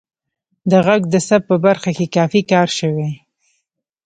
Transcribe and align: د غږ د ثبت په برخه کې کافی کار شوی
د 0.71 0.71
غږ 0.85 1.01
د 1.13 1.15
ثبت 1.27 1.41
په 1.49 1.55
برخه 1.65 1.89
کې 1.97 2.05
کافی 2.15 2.41
کار 2.51 2.67
شوی 2.77 3.09